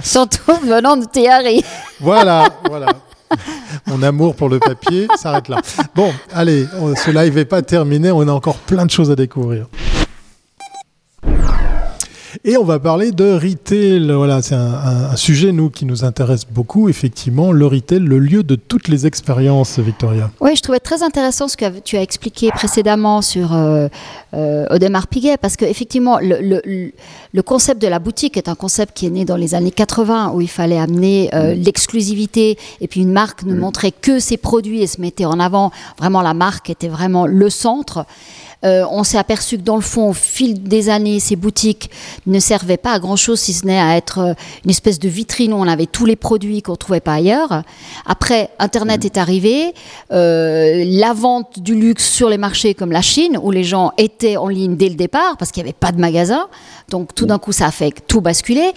[0.01, 1.63] Surtout venant de Thierry.
[1.99, 2.87] voilà, voilà.
[3.87, 5.59] Mon amour pour le papier s'arrête là.
[5.95, 6.65] Bon, allez,
[7.03, 9.67] ce live n'est pas terminé, on a encore plein de choses à découvrir.
[12.43, 14.11] Et on va parler de retail.
[14.11, 14.73] Voilà, c'est un,
[15.11, 16.89] un, sujet, nous, qui nous intéresse beaucoup.
[16.89, 20.31] Effectivement, le retail, le lieu de toutes les expériences, Victoria.
[20.41, 23.87] Oui, je trouvais très intéressant ce que tu as expliqué précédemment sur euh,
[24.33, 26.91] euh, Audemars Piguet, parce qu'effectivement, le, le,
[27.33, 30.31] le, concept de la boutique est un concept qui est né dans les années 80,
[30.33, 34.81] où il fallait amener euh, l'exclusivité, et puis une marque ne montrait que ses produits
[34.81, 35.71] et se mettait en avant.
[35.97, 38.05] Vraiment, la marque était vraiment le centre.
[38.63, 41.89] Euh, on s'est aperçu que dans le fond, au fil des années, ces boutiques
[42.25, 45.53] ne servaient pas à grand-chose, si ce n'est à être euh, une espèce de vitrine
[45.53, 47.63] où on avait tous les produits qu'on ne trouvait pas ailleurs.
[48.05, 49.05] Après, Internet mmh.
[49.05, 49.73] est arrivé,
[50.11, 54.37] euh, la vente du luxe sur les marchés comme la Chine, où les gens étaient
[54.37, 56.47] en ligne dès le départ, parce qu'il n'y avait pas de magasin.
[56.89, 58.71] Donc tout d'un coup, ça a fait tout basculer.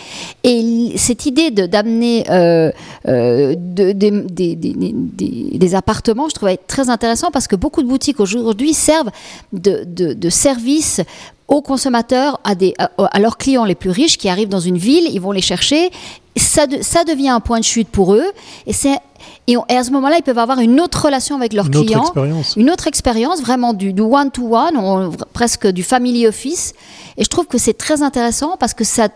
[0.44, 2.70] Et cette idée d'amener euh,
[3.08, 8.72] euh, de, des, des, appartements, je trouvais très intéressant parce que beaucoup de boutiques aujourd'hui
[8.74, 9.10] servent
[9.52, 11.00] de, de, service
[11.48, 15.08] aux consommateurs, à, des, à, leurs clients les plus riches qui arrivent dans une ville,
[15.12, 15.90] ils vont les chercher.
[16.36, 18.26] Ça, ça devient un point de chute pour eux.
[18.66, 18.98] Et c'est
[19.46, 22.12] et, à ce moment-là, ils peuvent avoir une autre relation avec leurs clients,
[22.56, 26.74] une autre expérience, vraiment du one-to-one, presque du family office.
[27.16, 29.08] Et je trouve que c'est très intéressant parce que ça,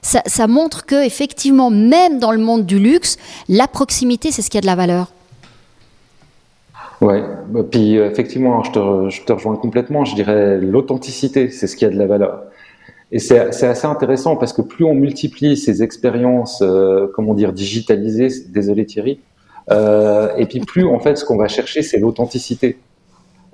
[0.00, 3.18] ça, ça montre que effectivement, même dans le monde du luxe,
[3.48, 5.08] la proximité, c'est ce qui a de la valeur.
[7.00, 10.04] Ouais, bah, puis euh, effectivement, je te, je te rejoins complètement.
[10.04, 12.44] Je dirais l'authenticité, c'est ce qui a de la valeur.
[13.12, 18.28] Et c'est assez intéressant parce que plus on multiplie ces expériences, euh, comment dire, digitalisées,
[18.48, 19.33] désolé Thierry, euh,
[19.70, 22.78] et puis plus en fait ce qu'on va chercher, c'est l'authenticité.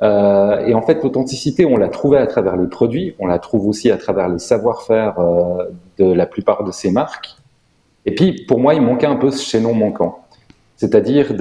[0.03, 3.67] Euh, et en fait, l'authenticité, on l'a trouvée à travers les produits, on la trouve
[3.67, 5.65] aussi à travers les savoir-faire euh,
[5.99, 7.37] de la plupart de ces marques.
[8.07, 10.25] Et puis, pour moi, il manquait un peu ce chaînon manquant.
[10.77, 11.35] C'est-à-dire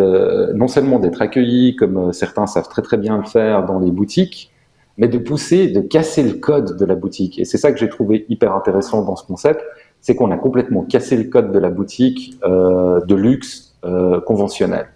[0.54, 4.52] non seulement d'être accueilli, comme certains savent très très bien le faire dans les boutiques,
[4.98, 7.40] mais de pousser, de casser le code de la boutique.
[7.40, 9.64] Et c'est ça que j'ai trouvé hyper intéressant dans ce concept,
[10.02, 14.88] c'est qu'on a complètement cassé le code de la boutique euh, de luxe euh, conventionnel.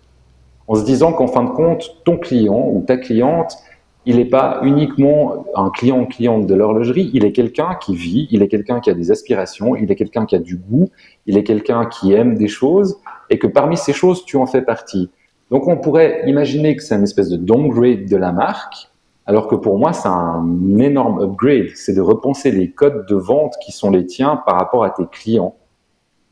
[0.67, 3.57] En se disant qu'en fin de compte, ton client ou ta cliente,
[4.05, 8.27] il n'est pas uniquement un client ou cliente de l'horlogerie, il est quelqu'un qui vit,
[8.31, 10.89] il est quelqu'un qui a des aspirations, il est quelqu'un qui a du goût,
[11.25, 14.61] il est quelqu'un qui aime des choses, et que parmi ces choses, tu en fais
[14.61, 15.09] partie.
[15.51, 18.89] Donc on pourrait imaginer que c'est une espèce de downgrade de la marque,
[19.25, 23.55] alors que pour moi, c'est un énorme upgrade, c'est de repenser les codes de vente
[23.63, 25.55] qui sont les tiens par rapport à tes clients,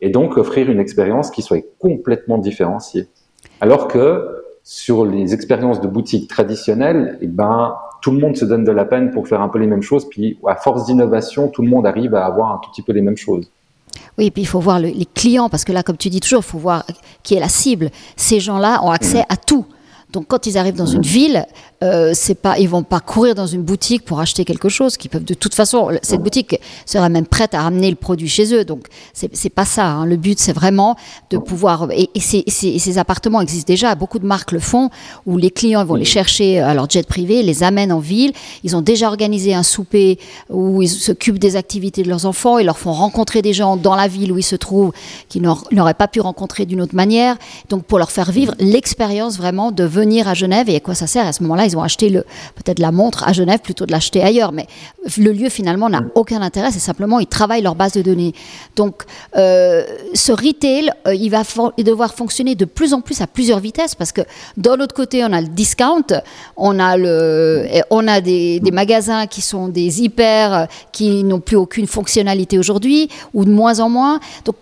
[0.02, 3.08] et donc offrir une expérience qui soit complètement différenciée.
[3.60, 8.64] Alors que sur les expériences de boutique traditionnelles, eh ben, tout le monde se donne
[8.64, 10.08] de la peine pour faire un peu les mêmes choses.
[10.10, 13.02] Puis, à force d'innovation, tout le monde arrive à avoir un tout petit peu les
[13.02, 13.50] mêmes choses.
[14.18, 16.42] Oui, et puis il faut voir les clients, parce que là, comme tu dis toujours,
[16.42, 16.86] il faut voir
[17.24, 17.90] qui est la cible.
[18.16, 19.34] Ces gens-là ont accès mmh.
[19.34, 19.66] à tout.
[20.14, 21.46] Donc quand ils arrivent dans une ville,
[21.84, 24.98] euh, c'est pas, ils vont pas courir dans une boutique pour acheter quelque chose.
[24.98, 28.66] Peuvent de toute façon, cette boutique sera même prête à ramener le produit chez eux.
[28.66, 29.88] Donc c'est pas ça.
[29.88, 30.06] Hein.
[30.06, 30.96] Le but c'est vraiment
[31.30, 31.88] de pouvoir.
[31.92, 33.96] Et, ces, ces, appartements existent déjà.
[33.96, 34.90] Beaucoup de marques le font
[35.26, 38.34] où les clients vont les chercher à leur jet privé, les amènent en ville.
[38.64, 40.20] Ils ont déjà organisé un souper
[40.50, 42.58] où ils s'occupent des activités de leurs enfants.
[42.58, 44.92] Ils leur font rencontrer des gens dans la ville où ils se trouvent
[45.30, 47.38] qu'ils n'auraient pas pu rencontrer d'une autre manière.
[47.70, 51.08] Donc pour leur faire vivre l'expérience vraiment de venir à Genève et à quoi ça
[51.08, 54.22] sert à ce moment-là ils ont acheté peut-être la montre à Genève plutôt de l'acheter
[54.22, 54.52] ailleurs.
[54.52, 54.68] Mais
[55.18, 58.34] le lieu finalement n'a aucun intérêt, c'est simplement ils travaillent leur base de données.
[58.76, 59.04] Donc
[59.38, 59.84] euh,
[60.14, 61.44] ce retail, euh, il va
[61.78, 64.22] devoir fonctionner de plus en plus à plusieurs vitesses parce que
[64.58, 66.08] d'un autre côté, on a le discount,
[66.58, 71.58] on a, le, on a des, des magasins qui sont des hyper, qui n'ont plus
[71.58, 74.20] aucune fonctionnalité aujourd'hui ou de moins en moins.
[74.46, 74.56] Donc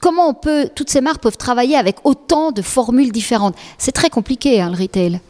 [0.00, 4.10] comment on peut, toutes ces marques peuvent travailler avec autant de formules différentes C'est très
[4.10, 5.20] compliqué, hein, le retail.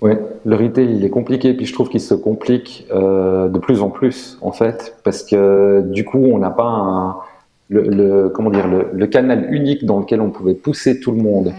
[0.00, 0.12] Oui,
[0.46, 3.90] le retail, il est compliqué, puis je trouve qu'il se complique euh, de plus en
[3.90, 7.16] plus, en fait, parce que du coup, on n'a pas un,
[7.68, 11.52] le, comment dire, le, canal unique dans lequel on pouvait pousser tout le monde.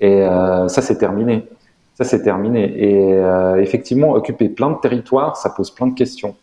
[0.00, 1.46] Et euh, ça, c'est terminé.
[1.94, 2.72] Ça, c'est terminé.
[2.76, 6.36] Et euh, effectivement, occuper plein de territoires, ça pose plein de questions.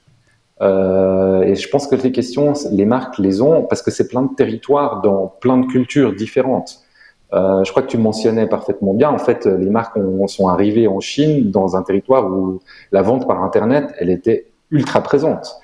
[0.61, 4.33] Et je pense que les questions, les marques les ont parce que c'est plein de
[4.35, 6.85] territoires dans plein de cultures différentes.
[7.33, 9.09] Euh, je crois que tu mentionnais parfaitement bien.
[9.09, 12.59] En fait, les marques sont arrivées en Chine dans un territoire où
[12.91, 15.57] la vente par Internet, elle était ultra présente,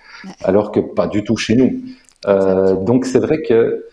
[0.44, 1.82] alors que pas du tout chez nous.
[2.28, 3.86] Euh, donc c'est vrai que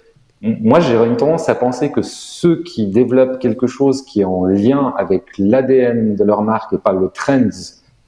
[0.42, 4.44] moi j'ai une tendance à penser que ceux qui développent quelque chose qui est en
[4.44, 7.48] lien avec l'ADN de leur marque et pas le trends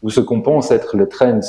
[0.02, 1.40] ou ce qu'on pense être le trends,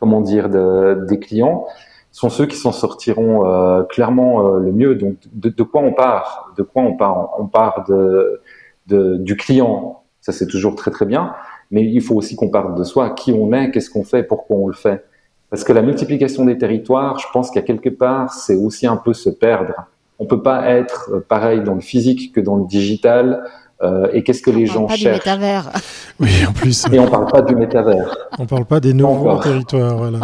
[0.00, 1.66] comment dire, des clients,
[2.12, 4.94] sont ceux qui s'en sortiront euh, clairement euh, le mieux.
[4.94, 7.34] Donc, de, quoi on part De quoi on part?
[7.38, 8.40] On part de,
[8.86, 10.02] du client.
[10.20, 11.34] Ça, c'est toujours très très bien.
[11.70, 13.10] Mais il faut aussi qu'on parte de soi.
[13.10, 13.70] Qui on est?
[13.70, 14.24] Qu'est-ce qu'on fait?
[14.24, 15.04] Pourquoi on le fait?
[15.50, 19.12] Parce que la multiplication des territoires, je pense qu'à quelque part, c'est aussi un peu
[19.12, 19.74] se perdre.
[20.18, 23.44] On peut pas être euh, pareil dans le physique que dans le digital.
[23.82, 25.24] Euh, et qu'est-ce que les gens pas cherchent.
[25.24, 25.70] Du métavers.
[26.20, 26.84] Oui, en plus.
[26.92, 28.14] Et on parle pas du métavers.
[28.38, 30.18] On parle pas des nouveaux territoires, voilà.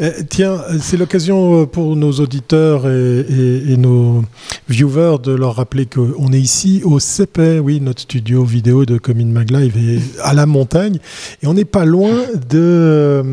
[0.00, 3.24] Euh, tiens, c'est l'occasion euh, pour nos auditeurs et,
[3.68, 4.22] et, nos
[4.68, 9.32] viewers de leur rappeler qu'on est ici au CP, oui, notre studio vidéo de Commune
[9.32, 10.98] Maglive est à la montagne,
[11.42, 12.12] et on n'est pas loin
[12.48, 13.24] de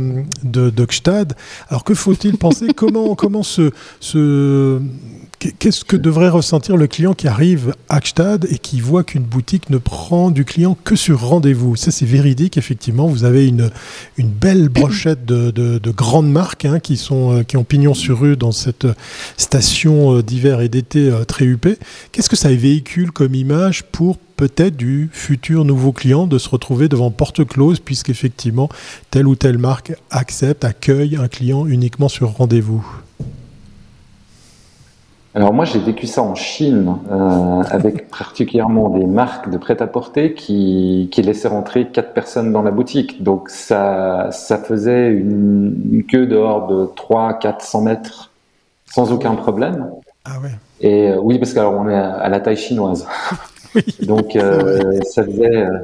[0.43, 0.87] de, de
[1.69, 2.69] Alors que faut-il penser?
[2.75, 4.81] Comment comment se, se
[5.39, 9.69] Qu'est-ce que devrait ressentir le client qui arrive à Gstad et qui voit qu'une boutique
[9.69, 11.75] ne prend du client que sur rendez-vous?
[11.75, 13.07] Ça, c'est véridique, effectivement.
[13.07, 13.69] Vous avez une,
[14.17, 18.51] belle brochette de, de, grandes marques hein, qui, sont, euh, ont pignon sur rue dans
[18.51, 18.87] cette
[19.37, 21.77] station euh, d'hiver et d'été euh, très huppée.
[22.11, 26.89] Qu'est-ce que ça véhicule comme image pour peut-être du futur nouveau client de se retrouver
[26.89, 28.69] devant porte close puisqu'effectivement,
[29.11, 32.85] telle ou telle marque accepte, accueille un client uniquement sur rendez-vous?
[35.37, 41.09] Alors moi j'ai vécu ça en Chine euh, avec particulièrement des marques de prêt-à-porter qui,
[41.11, 43.21] qui laissaient rentrer quatre personnes dans la boutique.
[43.21, 48.31] Donc ça, ça faisait une, queue dehors de 3 400 mètres
[48.87, 49.91] sans aucun problème.
[50.25, 50.55] Ah ouais.
[50.81, 53.07] Et oui, parce qu'on est à la taille chinoise.
[54.01, 55.79] Donc, euh, ça faisait euh,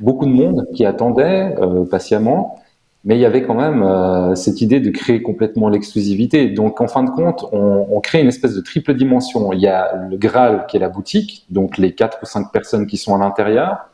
[0.00, 2.58] beaucoup de monde qui attendait euh, patiemment,
[3.06, 6.48] mais il y avait quand même cette idée de créer complètement l'exclusivité.
[6.48, 9.52] Donc, en fin de compte, on, on, crée une espèce de triple dimension.
[9.52, 12.88] Il y a le Graal qui est la boutique, donc les quatre ou cinq personnes
[12.88, 13.90] qui sont à l'intérieur.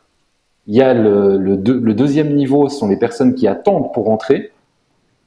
[0.65, 4.09] Il y a le, le, le deuxième niveau, ce sont les personnes qui attendent pour
[4.09, 4.51] entrer.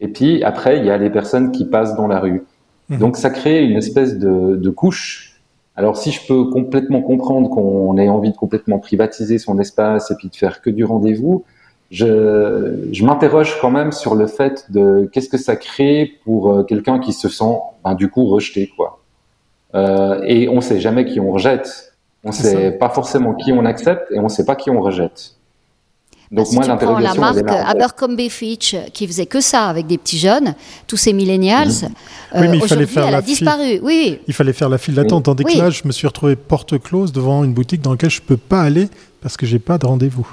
[0.00, 2.44] Et puis après, il y a les personnes qui passent dans la rue.
[2.88, 2.98] Mmh.
[2.98, 5.36] Donc ça crée une espèce de, de couche
[5.76, 10.14] alors si je peux complètement comprendre qu'on ait envie de complètement privatiser son espace et
[10.16, 11.44] puis de faire que du rendez-vous,
[11.90, 16.62] je, je m'interroge quand même sur le fait de qu'est-ce que ça crée pour euh,
[16.64, 19.00] quelqu'un qui se sent ben, du coup rejeté quoi.
[19.74, 21.92] Euh, et on sait jamais qui on rejette.
[22.24, 25.36] On sait pas forcément qui on accepte et on sait pas qui on rejette.
[26.32, 30.18] Donc moi, tu prends la marque Abercrombie Fitch qui faisait que ça avec des petits
[30.18, 30.56] jeunes,
[30.88, 31.88] tous ces millennials, mhm.
[32.34, 33.78] euh, oui, mais il fallait faire elle la a disparu.
[33.80, 35.24] Oui, Il fallait faire la file d'attente.
[35.24, 38.20] Tandis que là, je me suis retrouvé porte close devant une boutique dans laquelle je
[38.20, 38.88] ne peux pas aller
[39.22, 40.26] parce que j'ai pas de rendez-vous.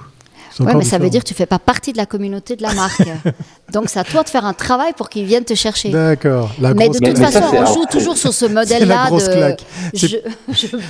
[0.59, 2.73] Oui, mais ça veut dire que tu fais pas partie de la communauté de la
[2.73, 3.01] marque.
[3.73, 5.89] Donc c'est à toi de faire un travail pour qu'ils viennent te chercher.
[5.89, 6.51] D'accord.
[6.59, 9.09] Mais de toute façon, on joue toujours sur ce modèle-là.
[9.09, 9.55] de...
[9.93, 10.21] Il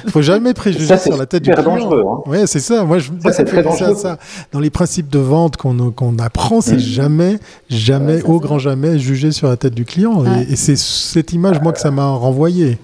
[0.06, 1.91] ne faut jamais préjuger sur la tête du client.
[1.91, 2.21] Hein.
[2.26, 2.84] Oui, c'est ça.
[2.84, 3.95] Moi, je ça, très dangereux.
[3.95, 4.17] ça.
[4.52, 6.80] Dans les principes de vente qu'on apprend, c'est mm.
[6.80, 10.23] jamais, jamais, au grand jamais, juger sur la tête du client.
[10.26, 12.78] Et, et c'est cette image, moi, que ça m'a renvoyé.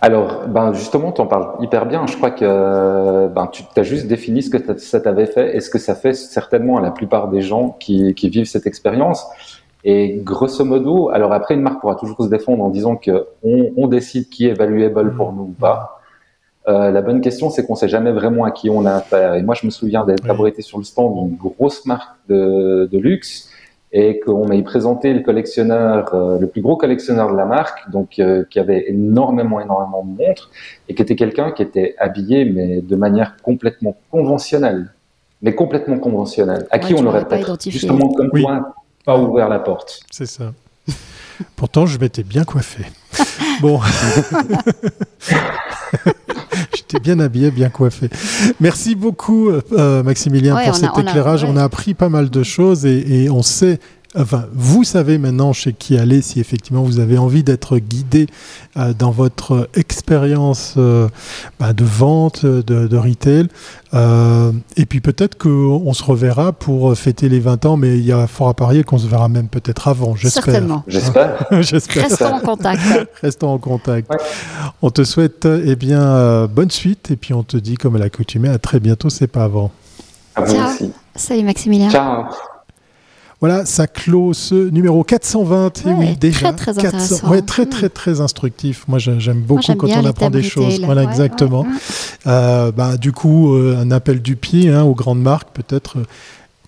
[0.00, 2.06] Alors, ben justement, tu en parles hyper bien.
[2.06, 5.70] Je crois que ben, tu as juste défini ce que ça t'avait fait et ce
[5.70, 9.26] que ça fait certainement à la plupart des gens qui, qui vivent cette expérience.
[9.84, 13.86] Et grosso modo, alors après, une marque pourra toujours se défendre en disant que on,
[13.88, 16.00] décide qui est valuable pour nous ou pas.
[16.68, 19.34] Euh, la bonne question, c'est qu'on sait jamais vraiment à qui on a affaire.
[19.34, 22.98] Et moi, je me souviens d'être été sur le stand d'une grosse marque de, de
[22.98, 23.50] luxe
[23.92, 28.18] et qu'on m'a présenté le collectionneur, euh, le plus gros collectionneur de la marque, donc
[28.18, 30.50] euh, qui avait énormément, énormément de montres,
[30.88, 34.92] et qui était quelqu'un qui était habillé, mais de manière complètement conventionnelle,
[35.40, 38.74] mais complètement conventionnelle, à qui on n'aurait pas justement comme toi
[39.04, 40.00] pas ouvert la porte.
[40.10, 40.52] C'est ça.
[41.56, 42.84] Pourtant, je m'étais bien coiffé.
[43.62, 43.80] bon.
[46.90, 48.08] J'étais bien habillé, bien coiffé.
[48.60, 51.44] Merci beaucoup, euh, Maximilien, pour cet éclairage.
[51.44, 53.78] On a appris pas mal de choses et, et on sait
[54.16, 58.26] Enfin, vous savez maintenant chez qui aller si effectivement vous avez envie d'être guidé
[58.78, 61.08] euh, dans votre expérience euh,
[61.60, 63.48] bah, de vente, de, retail.
[63.92, 68.12] Euh, et puis peut-être qu'on se reverra pour fêter les 20 ans, mais il y
[68.12, 70.44] a fort à parier qu'on se verra même peut-être avant, j'espère.
[70.44, 70.84] Certainement.
[70.88, 71.46] J'espère.
[72.04, 72.80] Restons en contact.
[73.20, 74.10] Restons en contact.
[74.80, 78.48] On te souhaite eh bien bonne suite et puis on te dit comme à l'accoutumée
[78.48, 79.70] à très bientôt, c'est pas avant.
[80.46, 80.90] Ciao.
[81.14, 81.90] Salut Maximilien.
[81.90, 82.24] Ciao.
[83.40, 85.86] Voilà, ça clôt ce numéro 420.
[85.86, 86.52] et oui, déjà.
[86.52, 87.28] Très, très intéressant.
[87.28, 88.84] Ouais, très, très, très instructif.
[88.88, 90.80] Moi, j'aime beaucoup quand on apprend des choses.
[90.84, 91.64] Voilà, exactement.
[92.26, 95.98] Euh, bah, du coup, euh, un appel du pied hein, aux grandes marques, peut-être.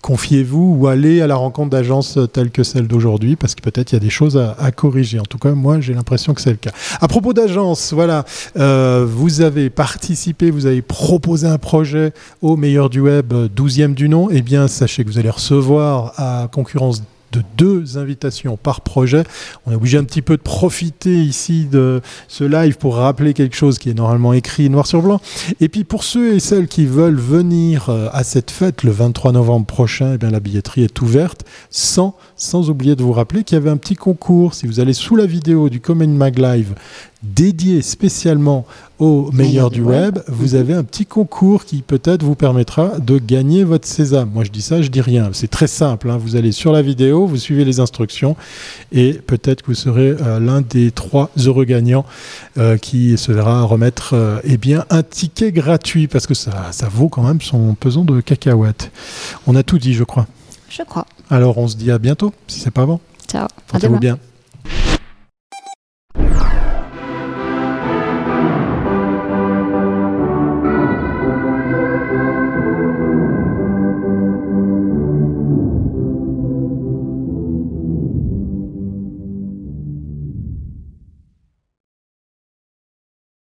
[0.01, 3.91] Euh, confiez-vous ou allez à la rencontre d'agences telles que celle d'aujourd'hui, parce que peut-être
[3.91, 5.19] il y a des choses à, corriger.
[5.19, 6.71] En tout cas, moi, j'ai l'impression que c'est le cas.
[6.99, 8.25] À propos d'agences, voilà,
[8.57, 14.09] euh, vous avez participé, vous avez proposé un projet au meilleur du web, 12e du
[14.09, 14.29] nom.
[14.31, 19.23] Eh bien, sachez que vous allez recevoir à concurrence de deux invitations par projet.
[19.65, 23.55] On est obligé un petit peu de profiter ici de ce live pour rappeler quelque
[23.55, 25.21] chose qui est normalement écrit noir sur blanc.
[25.59, 29.31] Et puis pour ceux et celles qui veulent venir euh, à cette fête le 23
[29.31, 33.57] novembre prochain, eh bien la billetterie est ouverte sans, sans oublier de vous rappeler qu'il
[33.57, 34.53] y avait un petit concours.
[34.53, 36.75] Si vous allez sous la vidéo du Comment Mag Live,
[37.23, 38.65] dédié spécialement
[38.99, 43.63] au meilleur du web, vous avez un petit concours qui peut-être vous permettra de gagner
[43.63, 44.29] votre sésame.
[44.31, 45.29] Moi je dis ça, je dis rien.
[45.33, 46.09] C'est très simple.
[46.09, 46.17] Hein.
[46.17, 48.35] Vous allez sur la vidéo, vous suivez les instructions
[48.91, 52.05] et peut-être que vous serez euh, l'un des trois heureux gagnants
[52.57, 56.87] euh, qui se verra remettre euh, eh bien, un ticket gratuit parce que ça, ça
[56.87, 58.91] vaut quand même son pesant de cacahuètes.
[59.47, 60.27] On a tout dit, je crois.
[60.69, 61.05] Je crois.
[61.29, 63.01] Alors on se dit à bientôt, si c'est pas avant.
[63.27, 63.47] Ciao.
[63.67, 64.17] Portez-vous bien.